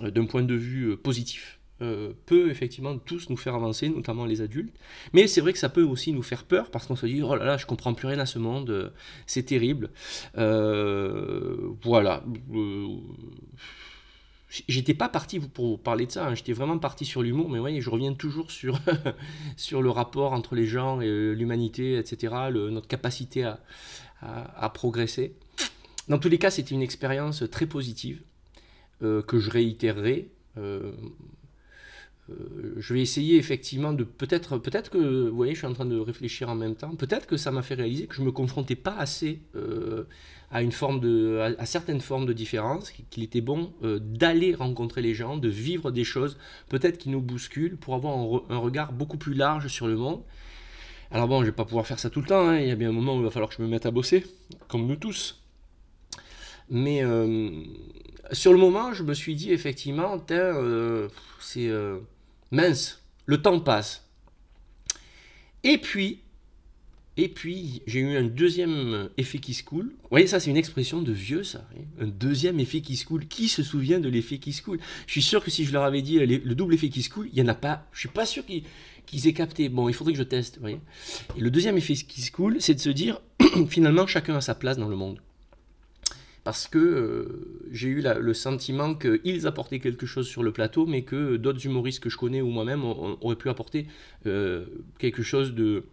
d'un 0.00 0.24
point 0.24 0.42
de 0.42 0.54
vue 0.54 0.96
positif, 0.96 1.59
euh, 1.82 2.12
peut 2.26 2.50
effectivement 2.50 2.98
tous 2.98 3.30
nous 3.30 3.38
faire 3.38 3.54
avancer, 3.54 3.88
notamment 3.88 4.26
les 4.26 4.42
adultes. 4.42 4.74
Mais 5.12 5.26
c'est 5.26 5.40
vrai 5.40 5.52
que 5.52 5.58
ça 5.58 5.70
peut 5.70 5.82
aussi 5.82 6.12
nous 6.12 6.22
faire 6.22 6.44
peur 6.44 6.70
parce 6.70 6.86
qu'on 6.86 6.96
se 6.96 7.06
dit 7.06 7.22
oh 7.22 7.34
là 7.34 7.44
là, 7.44 7.56
je 7.56 7.64
comprends 7.64 7.94
plus 7.94 8.06
rien 8.06 8.18
à 8.18 8.26
ce 8.26 8.38
monde, 8.38 8.70
euh, 8.70 8.90
c'est 9.26 9.44
terrible. 9.44 9.90
Euh, 10.36 11.70
voilà. 11.82 12.22
J'étais 14.68 14.94
pas 14.94 15.08
parti 15.08 15.38
pour 15.38 15.66
vous 15.66 15.78
parler 15.78 16.06
de 16.06 16.10
ça, 16.10 16.26
hein. 16.26 16.34
j'étais 16.34 16.52
vraiment 16.52 16.78
parti 16.78 17.04
sur 17.04 17.22
l'humour, 17.22 17.48
mais 17.48 17.58
voyez, 17.58 17.80
je 17.80 17.88
reviens 17.88 18.12
toujours 18.12 18.50
sur, 18.50 18.78
sur 19.56 19.80
le 19.80 19.90
rapport 19.90 20.32
entre 20.32 20.54
les 20.56 20.66
gens 20.66 21.00
et 21.00 21.34
l'humanité, 21.34 21.96
etc., 21.96 22.34
notre 22.52 22.88
capacité 22.88 23.44
à, 23.44 23.60
à, 24.20 24.68
progresser. 24.70 25.34
Dans 26.08 26.18
tous 26.18 26.28
les 26.28 26.38
cas, 26.38 26.50
c'était 26.50 26.74
une 26.74 26.82
expérience 26.82 27.44
très 27.50 27.66
positive 27.66 28.22
que 29.00 29.38
je 29.38 29.50
réitérerai. 29.50 30.30
Euh, 30.58 30.92
je 32.76 32.94
vais 32.94 33.00
essayer 33.00 33.36
effectivement 33.36 33.92
de 33.92 34.04
peut-être, 34.04 34.58
peut-être 34.58 34.90
que, 34.90 35.28
vous 35.28 35.36
voyez, 35.36 35.54
je 35.54 35.58
suis 35.58 35.66
en 35.66 35.72
train 35.72 35.86
de 35.86 35.98
réfléchir 35.98 36.48
en 36.48 36.54
même 36.54 36.74
temps, 36.74 36.94
peut-être 36.94 37.26
que 37.26 37.36
ça 37.36 37.50
m'a 37.50 37.62
fait 37.62 37.74
réaliser 37.74 38.06
que 38.06 38.14
je 38.14 38.22
me 38.22 38.32
confrontais 38.32 38.76
pas 38.76 38.96
assez 38.96 39.40
euh, 39.56 40.04
à 40.50 40.62
une 40.62 40.72
forme 40.72 41.00
de, 41.00 41.54
à, 41.58 41.66
certaines 41.66 42.00
formes 42.00 42.26
de 42.26 42.32
différence, 42.32 42.92
qu'il 43.10 43.22
était 43.22 43.40
bon 43.40 43.72
euh, 43.82 43.98
d'aller 44.00 44.54
rencontrer 44.54 45.02
les 45.02 45.14
gens, 45.14 45.36
de 45.36 45.48
vivre 45.48 45.90
des 45.90 46.04
choses, 46.04 46.38
peut-être 46.68 46.98
qui 46.98 47.08
nous 47.08 47.20
bousculent, 47.20 47.76
pour 47.76 47.94
avoir 47.94 48.16
un, 48.50 48.58
regard 48.58 48.92
beaucoup 48.92 49.18
plus 49.18 49.34
large 49.34 49.68
sur 49.68 49.86
le 49.86 49.96
monde. 49.96 50.22
Alors 51.10 51.28
bon, 51.28 51.40
je 51.40 51.46
vais 51.46 51.52
pas 51.52 51.64
pouvoir 51.64 51.86
faire 51.86 51.98
ça 51.98 52.10
tout 52.10 52.20
le 52.20 52.26
temps, 52.26 52.48
hein. 52.48 52.58
il 52.58 52.68
y 52.68 52.70
a 52.70 52.76
bien 52.76 52.90
un 52.90 52.92
moment 52.92 53.16
où 53.16 53.18
il 53.18 53.24
va 53.24 53.30
falloir 53.30 53.50
que 53.50 53.56
je 53.56 53.62
me 53.62 53.68
mette 53.68 53.86
à 53.86 53.90
bosser, 53.90 54.24
comme 54.68 54.86
nous 54.86 54.96
tous. 54.96 55.42
Mais 56.68 57.02
sur 58.32 58.52
le 58.52 58.58
moment, 58.58 58.94
je 58.94 59.02
me 59.02 59.12
suis 59.12 59.34
dit 59.34 59.52
effectivement, 59.52 60.24
c'est 61.40 61.68
mince, 62.50 63.02
le 63.26 63.40
temps 63.40 63.60
passe. 63.60 64.08
Et 65.62 65.78
puis, 65.78 66.20
et 67.16 67.28
puis, 67.28 67.82
j'ai 67.86 68.00
eu 68.00 68.16
un 68.16 68.22
deuxième 68.22 69.10
effet 69.18 69.38
qui 69.38 69.52
se 69.52 69.62
coule. 69.62 69.88
Vous 70.02 70.08
voyez, 70.10 70.26
ça, 70.26 70.40
c'est 70.40 70.48
une 70.48 70.56
expression 70.56 71.02
de 71.02 71.12
vieux, 71.12 71.44
ça. 71.44 71.68
Un 72.00 72.06
deuxième 72.06 72.60
effet 72.60 72.80
qui 72.80 72.96
se 72.96 73.04
coule. 73.04 73.26
Qui 73.26 73.48
se 73.48 73.62
souvient 73.62 74.00
de 74.00 74.08
l'effet 74.08 74.38
qui 74.38 74.54
se 74.54 74.62
coule? 74.62 74.78
Je 75.06 75.12
suis 75.12 75.22
sûr 75.22 75.44
que 75.44 75.50
si 75.50 75.66
je 75.66 75.72
leur 75.72 75.82
avais 75.82 76.00
dit 76.00 76.18
le 76.18 76.54
double 76.54 76.72
effet 76.72 76.88
qui 76.88 77.02
se 77.02 77.10
coule, 77.10 77.28
il 77.32 77.34
n'y 77.34 77.42
en 77.42 77.52
a 77.52 77.54
pas. 77.54 77.86
Je 77.92 78.00
suis 78.00 78.08
pas 78.08 78.24
sûr 78.24 78.44
qu'ils 78.46 79.28
aient 79.28 79.32
capté. 79.34 79.68
Bon, 79.68 79.88
il 79.90 79.94
faudrait 79.94 80.14
que 80.14 80.18
je 80.18 80.24
teste. 80.24 80.54
Vous 80.54 80.62
voyez 80.62 80.80
et 81.36 81.40
le 81.40 81.50
deuxième 81.50 81.76
effet 81.76 81.94
qui 81.94 82.22
se 82.22 82.30
coule, 82.30 82.56
c'est 82.60 82.74
de 82.74 82.80
se 82.80 82.88
dire, 82.88 83.20
finalement, 83.68 84.06
chacun 84.06 84.36
a 84.36 84.40
sa 84.40 84.54
place 84.54 84.78
dans 84.78 84.88
le 84.88 84.96
monde. 84.96 85.20
Parce 86.44 86.68
que 86.68 86.78
euh, 86.78 87.68
j'ai 87.70 87.88
eu 87.88 88.02
le 88.02 88.34
sentiment 88.34 88.94
qu'ils 88.94 89.46
apportaient 89.46 89.80
quelque 89.80 90.06
chose 90.06 90.26
sur 90.26 90.42
le 90.42 90.52
plateau, 90.52 90.86
mais 90.86 91.02
que 91.02 91.36
d'autres 91.36 91.64
humoristes 91.66 92.00
que 92.00 92.10
je 92.10 92.16
connais 92.16 92.40
ou 92.40 92.50
moi-même 92.50 92.84
auraient 92.84 93.36
pu 93.36 93.48
apporter 93.48 93.86
euh, 94.26 94.64
quelque 94.98 95.22
chose 95.22 95.54
de, 95.54 95.84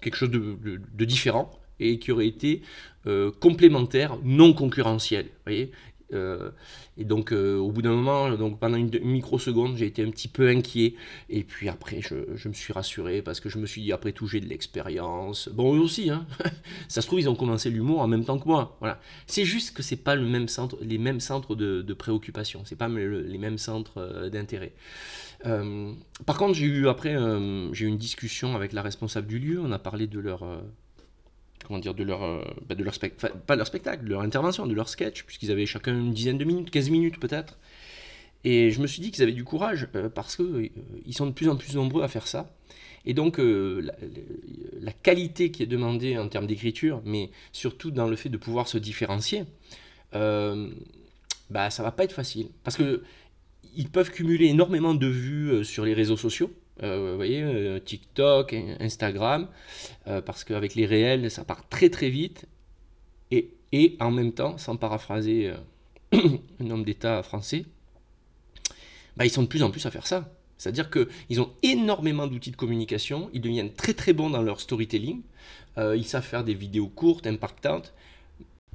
quelque 0.00 0.16
chose 0.16 0.30
de, 0.30 1.04
différent 1.04 1.50
et 1.80 1.98
qui 1.98 2.12
aurait 2.12 2.26
été 2.26 2.62
euh, 3.06 3.30
complémentaire, 3.30 4.18
non 4.24 4.52
concurrentiel. 4.52 5.26
Voyez 5.46 5.70
euh, 6.12 6.50
et 6.96 7.04
donc, 7.04 7.32
euh, 7.32 7.56
au 7.56 7.70
bout 7.70 7.82
d'un 7.82 7.92
moment, 7.92 8.30
donc 8.36 8.58
pendant 8.58 8.76
une, 8.76 8.90
microseconde, 9.00 9.76
j'ai 9.76 9.86
été 9.86 10.02
un 10.02 10.10
petit 10.10 10.28
peu 10.28 10.48
inquiet. 10.48 10.94
Et 11.28 11.44
puis 11.44 11.68
après, 11.68 12.00
je, 12.00 12.48
me 12.48 12.54
suis 12.54 12.72
rassuré 12.72 13.22
parce 13.22 13.40
que 13.40 13.48
je 13.48 13.58
me 13.58 13.66
suis 13.66 13.82
dit, 13.82 13.92
après 13.92 14.12
tout, 14.12 14.26
j'ai 14.26 14.40
de 14.40 14.46
l'expérience. 14.46 15.48
Bon, 15.48 15.76
eux 15.76 15.80
aussi, 15.80 16.10
hein. 16.10 16.26
ça 16.88 17.02
se 17.02 17.06
trouve, 17.06 17.20
ils 17.20 17.28
ont 17.28 17.34
commencé 17.34 17.70
l'humour 17.70 18.00
en 18.00 18.08
même 18.08 18.24
temps 18.24 18.38
que 18.38 18.48
moi. 18.48 18.76
Voilà. 18.80 19.00
C'est 19.26 19.44
juste 19.44 19.76
que 19.76 19.82
c'est 19.82 19.96
pas 19.96 20.14
le 20.14 20.26
même 20.26 20.48
centre, 20.48 20.78
les 20.82 20.98
mêmes 20.98 21.20
centres 21.20 21.54
de, 21.54 21.82
de 21.82 21.94
préoccupation. 21.94 22.62
C'est 22.64 22.76
pas 22.76 22.88
les 22.88 23.38
mêmes 23.38 23.58
centres 23.58 23.98
euh, 23.98 24.30
d'intérêt. 24.30 24.72
par 26.26 26.36
contre, 26.36 26.54
j'ai 26.54 26.66
eu 26.66 26.88
après, 26.88 27.16
j'ai 27.72 27.84
eu 27.84 27.88
une 27.88 27.96
discussion 27.96 28.56
avec 28.56 28.72
la 28.72 28.82
responsable 28.82 29.26
du 29.26 29.38
lieu. 29.38 29.60
On 29.60 29.70
a 29.72 29.78
parlé 29.78 30.06
de 30.06 30.18
leur 30.18 30.44
comment 31.68 31.78
dire, 31.78 31.94
de 31.94 32.02
leur, 32.02 32.24
euh, 32.24 32.42
bah, 32.66 32.74
de 32.74 32.82
leur 32.82 32.94
spectacle, 32.94 34.04
de 34.04 34.08
leur 34.08 34.22
intervention, 34.22 34.66
de 34.66 34.74
leur 34.74 34.88
sketch, 34.88 35.22
puisqu'ils 35.24 35.52
avaient 35.52 35.66
chacun 35.66 35.92
une 35.92 36.12
dizaine 36.12 36.38
de 36.38 36.44
minutes, 36.44 36.70
15 36.70 36.90
minutes 36.90 37.20
peut-être. 37.20 37.58
Et 38.44 38.70
je 38.70 38.80
me 38.80 38.86
suis 38.86 39.02
dit 39.02 39.10
qu'ils 39.10 39.22
avaient 39.22 39.32
du 39.32 39.44
courage, 39.44 39.88
euh, 39.94 40.08
parce 40.08 40.34
qu'ils 40.36 40.46
euh, 40.46 41.12
sont 41.12 41.26
de 41.26 41.32
plus 41.32 41.48
en 41.48 41.56
plus 41.56 41.76
nombreux 41.76 42.02
à 42.02 42.08
faire 42.08 42.26
ça. 42.26 42.50
Et 43.04 43.14
donc, 43.14 43.38
la, 43.38 44.92
qualité 45.02 45.50
qui 45.50 45.62
est 45.62 45.66
demandée 45.66 46.18
en 46.18 46.28
termes 46.28 46.46
d'écriture, 46.46 47.00
mais 47.06 47.30
surtout 47.52 47.90
dans 47.90 48.06
le 48.06 48.16
fait 48.16 48.28
de 48.28 48.36
pouvoir 48.36 48.68
se 48.68 48.76
différencier, 48.76 49.44
bah, 50.12 51.70
ça 51.70 51.82
va 51.82 51.90
pas 51.90 52.04
être 52.04 52.12
facile. 52.12 52.48
Parce 52.64 52.76
que 52.76 53.02
ils 53.76 53.88
peuvent 53.88 54.10
cumuler 54.10 54.46
énormément 54.46 54.94
de 54.94 55.06
vues 55.06 55.64
sur 55.64 55.86
les 55.86 55.94
réseaux 55.94 56.18
sociaux, 56.18 56.50
vous 56.82 57.16
voyez, 57.16 57.42
euh, 57.42 57.78
TikTok, 57.78 58.54
Instagram, 58.80 59.48
euh, 60.06 60.20
parce 60.20 60.44
qu'avec 60.44 60.74
les 60.74 60.86
réels, 60.86 61.30
ça 61.30 61.44
part 61.44 61.68
très 61.68 61.90
très 61.90 62.10
vite. 62.10 62.46
Et, 63.30 63.50
et 63.72 63.96
en 64.00 64.10
même 64.10 64.32
temps, 64.32 64.58
sans 64.58 64.76
paraphraser 64.76 65.52
un 66.12 66.70
homme 66.70 66.84
d'État 66.84 67.22
français, 67.22 67.64
bah, 69.16 69.26
ils 69.26 69.30
sont 69.30 69.42
de 69.42 69.48
plus 69.48 69.62
en 69.62 69.70
plus 69.70 69.84
à 69.86 69.90
faire 69.90 70.06
ça. 70.06 70.32
C'est-à-dire 70.56 70.90
qu'ils 70.90 71.40
ont 71.40 71.52
énormément 71.62 72.26
d'outils 72.26 72.50
de 72.50 72.56
communication, 72.56 73.30
ils 73.32 73.40
deviennent 73.40 73.72
très 73.72 73.94
très 73.94 74.12
bons 74.12 74.30
dans 74.30 74.42
leur 74.42 74.60
storytelling, 74.60 75.22
ils 75.76 76.04
savent 76.04 76.24
faire 76.24 76.42
des 76.42 76.54
vidéos 76.54 76.88
courtes, 76.88 77.28
impactantes, 77.28 77.94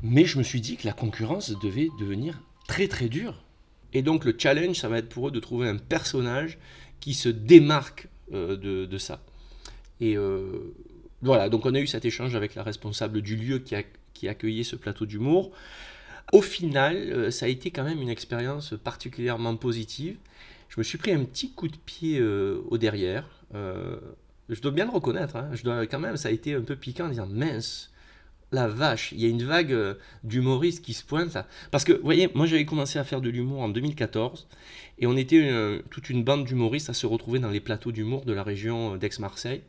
mais 0.02 0.24
je 0.24 0.38
me 0.38 0.44
suis 0.44 0.62
dit 0.62 0.78
que 0.78 0.86
la 0.86 0.94
concurrence 0.94 1.52
devait 1.62 1.90
devenir 2.00 2.42
très 2.68 2.88
très 2.88 3.10
dure. 3.10 3.44
Et 3.94 4.02
donc 4.02 4.26
le 4.26 4.36
challenge, 4.38 4.78
ça 4.78 4.90
va 4.90 4.98
être 4.98 5.10
pour 5.10 5.28
eux 5.28 5.32
de 5.32 5.40
trouver 5.40 5.68
un 5.68 5.78
personnage 5.78 6.58
qui 7.04 7.14
se 7.14 7.28
démarque 7.28 8.08
euh, 8.34 8.56
de, 8.88 8.98
ça. 8.98 9.20
Et 10.00 10.16
euh, 10.16 10.74
voilà, 11.22 11.50
donc 11.50 11.66
on 11.66 11.76
a 11.76 11.80
eu 11.82 11.86
cet 11.86 12.06
échange 12.06 12.34
avec 12.34 12.56
la 12.56 12.64
responsable 12.64 13.22
du 13.22 13.36
lieu 13.36 13.60
qui, 13.60 13.76
a, 13.76 13.84
qui 14.14 14.30
accueillait 14.30 14.64
ce 14.64 14.78
plateau 14.78 15.06
d'humour. 15.06 15.52
Au 16.32 16.42
final, 16.42 16.96
euh, 16.96 17.30
ça 17.30 17.46
a 17.46 17.50
été 17.50 17.72
quand 17.72 17.84
même 17.84 18.02
une 18.02 18.08
expérience 18.08 18.74
particulièrement 18.82 19.58
positive. 19.58 20.16
Je 20.70 20.76
me 20.80 20.84
suis 20.84 20.98
pris 20.98 21.12
un 21.12 21.26
petit 21.26 21.52
coup 21.52 21.68
de 21.68 21.76
pied 21.76 22.24
au 22.24 22.78
derrière. 22.78 23.28
je 23.54 24.62
dois 24.62 24.72
bien 24.72 24.86
le 24.86 24.92
reconnaître. 24.92 25.36
Hein. 25.36 25.50
Je 25.52 25.64
dois 25.64 25.86
quand 25.86 26.00
même, 26.00 26.16
ça 26.16 26.30
a 26.30 26.32
été 26.32 26.56
un 26.56 26.62
peu 26.62 26.78
piquant 26.78 27.08
en 27.08 27.10
disant 27.10 27.28
mince, 27.28 27.92
la 28.54 28.68
vache, 28.68 29.12
il 29.12 29.20
y 29.20 29.26
a 29.26 29.30
une 29.30 29.44
vague 29.44 29.74
euh, 29.74 29.96
d'humoristes 30.24 30.84
qui 30.86 30.94
se 30.94 31.04
pointent 31.04 31.34
là. 31.34 31.48
Parce 31.72 31.84
que, 31.84 31.92
vous 31.92 32.04
voyez, 32.04 32.30
moi 32.36 32.46
j'avais 32.46 32.66
commencé 32.66 33.00
à 33.00 33.04
faire 33.04 33.20
de 33.20 33.30
l'humour 33.30 33.62
en 33.62 33.70
2014 33.70 34.48
et 35.00 35.08
on 35.08 35.18
était 35.18 35.42
euh, 35.42 35.82
toute 35.90 36.10
une 36.10 36.24
bande 36.24 36.46
d'humoristes 36.46 36.90
à 36.90 36.94
se 36.94 37.08
retrouver 37.08 37.40
dans 37.40 37.50
les 37.50 37.60
plateaux 37.60 37.92
d'humour 37.92 38.26
de 38.26 38.34
la 38.34 38.44
région 38.44 38.94
euh, 38.94 38.98
d'Aix-Marseille. 38.98 39.62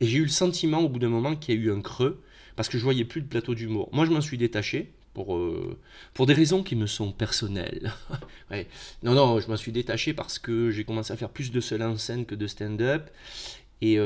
Et 0.00 0.06
j'ai 0.06 0.18
eu 0.18 0.22
le 0.22 0.28
sentiment 0.28 0.78
au 0.78 0.88
bout 0.88 1.00
d'un 1.00 1.08
moment 1.08 1.34
qu'il 1.34 1.54
y 1.54 1.58
a 1.58 1.60
eu 1.60 1.72
un 1.72 1.80
creux 1.80 2.22
parce 2.56 2.68
que 2.68 2.78
je 2.78 2.84
voyais 2.84 3.04
plus 3.04 3.20
de 3.20 3.26
plateaux 3.26 3.54
d'humour. 3.54 3.90
Moi 3.92 4.06
je 4.06 4.12
m'en 4.12 4.20
suis 4.20 4.38
détaché 4.38 4.92
pour, 5.12 5.38
pour 6.14 6.26
des 6.26 6.32
raisons 6.32 6.62
qui 6.62 6.76
me 6.76 6.86
sont 6.86 7.12
personnelles. 7.12 7.92
Non, 9.02 9.14
non, 9.14 9.40
je 9.40 9.48
m'en 9.48 9.56
suis 9.56 9.72
détaché 9.72 10.14
parce 10.14 10.38
que 10.38 10.70
j'ai 10.70 10.84
commencé 10.84 11.12
à 11.12 11.16
faire 11.16 11.30
plus 11.30 11.50
de 11.50 11.60
seul 11.60 11.82
en 11.82 11.96
scène 11.96 12.26
que 12.26 12.34
de 12.34 12.46
stand-up. 12.46 13.10
Et 13.82 13.98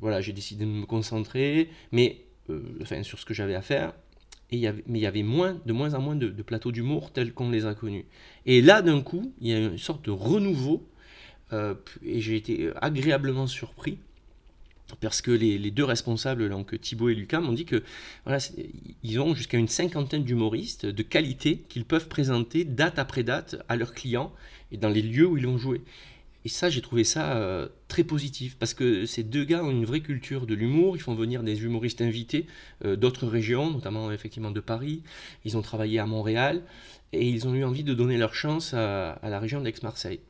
voilà, 0.00 0.20
j'ai 0.20 0.32
décidé 0.32 0.64
de 0.64 0.70
me 0.70 0.86
concentrer. 0.86 1.70
Mais 1.90 2.24
enfin, 2.80 3.02
sur 3.02 3.18
ce 3.18 3.24
que 3.24 3.34
j'avais 3.34 3.54
à 3.54 3.62
faire. 3.62 3.92
Et 4.50 4.68
mais 4.86 4.98
il 4.98 5.02
y 5.02 5.06
avait 5.06 5.22
moins, 5.22 5.58
de 5.64 5.72
moins 5.72 5.94
en 5.94 6.00
moins 6.00 6.16
de, 6.16 6.28
plateaux 6.42 6.72
d'humour 6.72 7.10
tels 7.10 7.32
qu'on 7.32 7.50
les 7.50 7.64
a 7.64 7.74
connus. 7.74 8.04
Et 8.44 8.60
là, 8.60 8.82
d'un 8.82 9.00
coup, 9.00 9.32
il 9.40 9.48
y 9.48 9.54
a 9.54 9.58
une 9.58 9.78
sorte 9.78 10.04
de 10.04 10.10
renouveau. 10.10 10.86
Euh, 11.52 11.74
et 12.02 12.20
j'ai 12.20 12.36
été 12.36 12.70
agréablement 12.80 13.46
surpris 13.46 13.98
parce 15.00 15.22
que 15.22 15.30
les, 15.30 15.70
deux 15.70 15.84
responsables, 15.84 16.48
donc 16.48 16.78
Thibaut 16.80 17.08
et 17.08 17.14
Lucas, 17.14 17.40
m'ont 17.40 17.52
dit 17.52 17.64
que 17.64 17.82
voilà, 18.24 18.38
ils 19.02 19.20
ont 19.20 19.34
jusqu'à 19.34 19.58
une 19.58 19.68
cinquantaine 19.68 20.24
d'humoristes 20.24 20.86
de 20.86 21.02
qualité 21.02 21.58
qu'ils 21.68 21.84
peuvent 21.84 22.08
présenter 22.08 22.64
date 22.64 22.98
après 22.98 23.22
date 23.22 23.56
à 23.68 23.76
leurs 23.76 23.94
clients 23.94 24.32
et 24.70 24.76
dans 24.76 24.88
les 24.88 25.02
lieux 25.02 25.26
où 25.26 25.36
ils 25.36 25.46
ont 25.46 25.58
joué. 25.58 25.82
Et 26.44 26.48
ça, 26.48 26.70
j'ai 26.70 26.80
trouvé 26.80 27.04
ça 27.04 27.36
euh, 27.36 27.68
très 27.86 28.02
positif, 28.02 28.56
parce 28.58 28.74
que 28.74 29.06
ces 29.06 29.22
deux 29.22 29.44
gars 29.44 29.62
ont 29.62 29.70
une 29.70 29.84
vraie 29.84 30.00
culture 30.00 30.46
de 30.46 30.54
l'humour, 30.54 30.96
ils 30.96 31.00
font 31.00 31.14
venir 31.14 31.42
des 31.42 31.62
humoristes 31.62 32.00
invités 32.00 32.46
euh, 32.84 32.96
d'autres 32.96 33.28
régions, 33.28 33.70
notamment 33.70 34.10
effectivement 34.10 34.50
de 34.50 34.60
Paris, 34.60 35.02
ils 35.44 35.56
ont 35.56 35.62
travaillé 35.62 36.00
à 36.00 36.06
Montréal, 36.06 36.62
et 37.12 37.28
ils 37.28 37.46
ont 37.46 37.54
eu 37.54 37.64
envie 37.64 37.84
de 37.84 37.94
donner 37.94 38.18
leur 38.18 38.34
chance 38.34 38.74
à, 38.74 39.20
la 39.22 39.38
région 39.38 39.60
d'Aix-Marseille. 39.60 40.20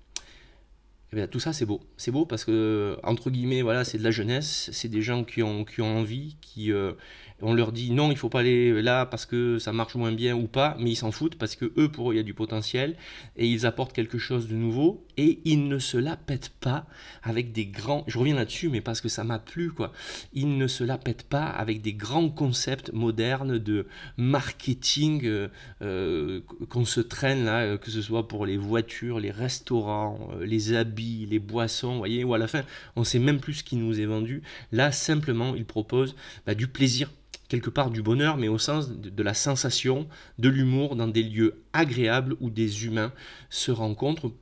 Et 1.13 1.17
bien, 1.17 1.27
tout 1.27 1.41
ça, 1.41 1.53
c'est 1.53 1.67
beau. 1.67 1.81
C'est 1.97 2.11
beau 2.11 2.27
parce 2.27 2.45
que, 2.45 2.99
entre 3.03 3.31
guillemets, 3.31 3.63
voilà, 3.63 3.85
c'est 3.85 3.99
de 3.99 4.03
la 4.03 4.11
jeunesse, 4.11 4.71
c'est 4.73 4.89
des 4.89 5.03
gens 5.03 5.25
qui 5.25 5.43
ont, 5.43 5.65
qui 5.65 5.81
ont 5.81 5.99
envie, 5.99 6.37
qui, 6.41 6.73
euh, 6.73 6.93
on 7.41 7.55
leur 7.55 7.73
dit 7.73 7.91
non, 7.91 8.11
il 8.11 8.17
faut 8.17 8.29
pas 8.29 8.41
aller 8.41 8.83
là 8.83 9.07
parce 9.07 9.27
que 9.27 9.59
ça 9.59 9.73
marche 9.73 9.95
moins 9.95 10.13
bien 10.13 10.37
ou 10.37 10.47
pas, 10.47 10.77
mais 10.79 10.91
ils 10.91 10.97
s'en 10.97 11.13
foutent 11.13 11.37
parce 11.37 11.57
que 11.57 11.73
eux, 11.77 11.91
pour 11.91 12.11
eux, 12.11 12.15
il 12.15 12.17
y 12.17 12.21
a 12.21 12.25
du 12.25 12.35
potentiel 12.35 12.97
et 13.37 13.47
ils 13.49 13.67
apportent 13.67 13.93
quelque 13.93 14.19
chose 14.19 14.49
de 14.49 14.55
nouveau 14.55 15.07
et 15.17 15.41
ils 15.45 15.69
ne 15.69 15.79
se 15.79 15.97
la 15.97 16.17
pètent 16.17 16.53
pas 16.61 16.87
avec 17.23 17.53
des 17.53 17.67
grands. 17.67 18.05
Je 18.07 18.19
reviens 18.19 18.35
là-dessus, 18.35 18.69
mais 18.69 18.81
parce 18.81 19.01
que 19.01 19.09
ça 19.09 19.25
m'a 19.25 19.39
plu, 19.39 19.71
quoi. 19.71 19.93
Ils 20.33 20.57
ne 20.57 20.67
se 20.67 20.85
la 20.85 20.99
pètent 20.99 21.25
pas 21.25 21.45
avec 21.45 21.83
des 21.83 21.93
grands 21.93 22.31
concepts 22.31 22.93
modernes 22.93 23.59
de 23.59 23.87
marketing 24.17 25.25
euh, 25.25 25.49
euh, 25.83 26.41
qu'on 26.69 26.85
se 26.85 27.01
traîne 27.01 27.45
là, 27.45 27.77
que 27.77 27.91
ce 27.91 28.03
soit 28.03 28.29
pour 28.29 28.47
les 28.47 28.57
voitures, 28.57 29.21
les 29.21 29.31
restaurants, 29.31 30.31
euh, 30.35 30.45
les 30.45 30.75
habits, 30.75 31.27
les 31.29 31.39
boissons, 31.39 31.93
vous 31.93 31.99
voyez, 31.99 32.25
ou 32.25 32.35
à 32.35 32.39
la 32.39 32.49
fin, 32.49 32.63
on 32.97 33.05
sait 33.05 33.19
même 33.19 33.41
plus 33.41 33.55
ce 33.55 33.65
qui 33.65 33.77
nous 33.77 34.01
est 34.01 34.07
vendu. 34.07 34.43
Là, 34.71 34.93
simplement, 34.93 35.55
ils 35.55 35.65
proposent 35.65 36.15
bah, 36.47 36.55
du 36.55 36.67
plaisir 36.67 37.11
quelque 37.53 37.69
part 37.69 37.91
du 37.91 38.01
bonheur, 38.01 38.39
mais 38.39 38.49
au 38.49 38.57
sens 38.57 38.91
de, 38.91 39.23
la 39.23 39.35
sensation, 39.35 40.09
de 40.39 40.49
l'humour 40.49 40.97
dans 40.97 41.07
des 41.07 41.23
lieux 41.23 41.63
agréables 41.75 42.35
où 42.41 42.49
des 42.49 42.87
humains 42.87 43.13
se 43.51 43.71
rencontrent 43.71 44.33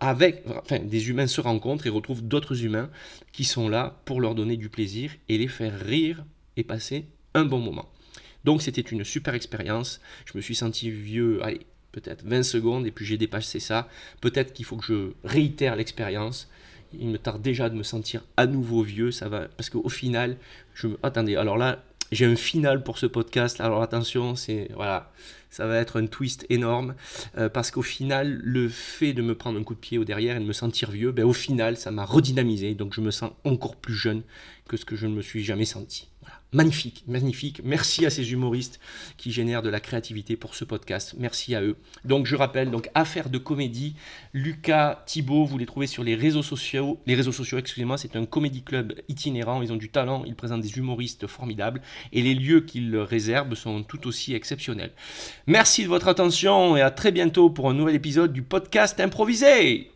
avec, 0.00 0.42
enfin, 0.62 0.78
des 0.78 1.10
humains 1.10 1.26
se 1.26 1.42
rencontrent 1.42 1.86
et 1.86 1.90
retrouvent 1.90 2.26
d'autres 2.26 2.64
humains 2.64 2.88
qui 3.32 3.44
sont 3.44 3.68
là 3.68 4.00
pour 4.06 4.18
leur 4.18 4.34
donner 4.34 4.56
du 4.56 4.70
plaisir 4.70 5.10
et 5.28 5.36
les 5.36 5.46
faire 5.46 5.78
rire 5.78 6.24
et 6.56 6.64
passer 6.64 7.04
un 7.34 7.44
bon 7.44 7.58
moment. 7.58 7.90
Donc 8.44 8.62
c'était 8.62 8.80
une 8.80 9.04
super 9.04 9.34
expérience. 9.34 10.00
Je 10.24 10.32
me 10.34 10.40
suis 10.40 10.54
senti 10.54 10.90
vieux, 10.90 11.44
allez, 11.44 11.66
peut-être 11.92 12.24
20 12.24 12.44
secondes 12.44 12.86
et 12.86 12.92
puis 12.92 13.04
j'ai 13.04 13.18
dépassé 13.18 13.60
ça. 13.60 13.90
Peut-être 14.22 14.54
qu'il 14.54 14.64
faut 14.64 14.78
que 14.78 14.86
je 14.86 15.28
réitère 15.28 15.76
l'expérience. 15.76 16.48
Il 16.98 17.08
me 17.08 17.18
tarde 17.18 17.42
déjà 17.42 17.68
de 17.68 17.74
me 17.74 17.82
sentir 17.82 18.24
à 18.38 18.46
nouveau 18.46 18.82
vieux, 18.82 19.10
ça 19.10 19.28
va 19.28 19.48
parce 19.48 19.68
qu'au 19.68 19.90
final, 19.90 20.38
je 20.72 20.86
me 20.86 20.98
attendez, 21.02 21.36
alors 21.36 21.58
là, 21.58 21.84
j'ai 22.14 22.26
un 22.26 22.36
final 22.36 22.82
pour 22.82 22.98
ce 22.98 23.06
podcast. 23.06 23.60
Alors 23.60 23.82
attention, 23.82 24.36
c'est 24.36 24.68
voilà, 24.74 25.12
ça 25.50 25.66
va 25.66 25.78
être 25.78 26.00
un 26.00 26.06
twist 26.06 26.46
énorme 26.48 26.94
euh, 27.36 27.48
parce 27.48 27.70
qu'au 27.70 27.82
final, 27.82 28.40
le 28.42 28.68
fait 28.68 29.12
de 29.12 29.22
me 29.22 29.34
prendre 29.34 29.58
un 29.58 29.64
coup 29.64 29.74
de 29.74 29.80
pied 29.80 29.98
au 29.98 30.04
derrière 30.04 30.36
et 30.36 30.40
de 30.40 30.44
me 30.44 30.52
sentir 30.52 30.90
vieux, 30.90 31.12
ben, 31.12 31.24
au 31.24 31.32
final, 31.32 31.76
ça 31.76 31.90
m'a 31.90 32.04
redynamisé. 32.04 32.74
Donc 32.74 32.94
je 32.94 33.00
me 33.00 33.10
sens 33.10 33.32
encore 33.44 33.76
plus 33.76 33.94
jeune 33.94 34.22
que 34.68 34.76
ce 34.76 34.84
que 34.84 34.96
je 34.96 35.06
ne 35.06 35.14
me 35.14 35.22
suis 35.22 35.44
jamais 35.44 35.64
senti. 35.64 36.08
Magnifique, 36.52 37.02
magnifique. 37.08 37.62
Merci 37.64 38.06
à 38.06 38.10
ces 38.10 38.32
humoristes 38.32 38.78
qui 39.16 39.32
génèrent 39.32 39.62
de 39.62 39.68
la 39.68 39.80
créativité 39.80 40.36
pour 40.36 40.54
ce 40.54 40.64
podcast. 40.64 41.14
Merci 41.18 41.56
à 41.56 41.62
eux. 41.62 41.76
Donc 42.04 42.26
je 42.26 42.36
rappelle, 42.36 42.70
donc 42.70 42.88
Affaire 42.94 43.28
de 43.28 43.38
comédie, 43.38 43.96
Lucas, 44.32 45.02
Thibault, 45.04 45.46
vous 45.46 45.58
les 45.58 45.66
trouvez 45.66 45.88
sur 45.88 46.04
les 46.04 46.14
réseaux 46.14 46.44
sociaux. 46.44 47.00
Les 47.06 47.16
réseaux 47.16 47.32
sociaux, 47.32 47.58
excusez-moi, 47.58 47.98
c'est 47.98 48.14
un 48.14 48.24
comédie 48.24 48.62
club 48.62 48.94
itinérant. 49.08 49.62
Ils 49.62 49.72
ont 49.72 49.76
du 49.76 49.88
talent, 49.88 50.22
ils 50.26 50.36
présentent 50.36 50.62
des 50.62 50.78
humoristes 50.78 51.26
formidables 51.26 51.82
et 52.12 52.22
les 52.22 52.34
lieux 52.34 52.60
qu'ils 52.60 52.96
réservent 52.98 53.54
sont 53.54 53.82
tout 53.82 54.06
aussi 54.06 54.34
exceptionnels. 54.34 54.92
Merci 55.46 55.82
de 55.82 55.88
votre 55.88 56.08
attention 56.08 56.76
et 56.76 56.82
à 56.82 56.90
très 56.90 57.10
bientôt 57.10 57.50
pour 57.50 57.68
un 57.68 57.74
nouvel 57.74 57.96
épisode 57.96 58.32
du 58.32 58.42
podcast 58.42 59.00
improvisé. 59.00 59.93